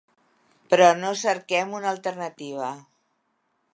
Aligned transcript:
Però 0.73 0.87
no 1.01 1.11
cerquem 1.23 1.75
una 1.81 1.91
alternativa. 1.93 2.75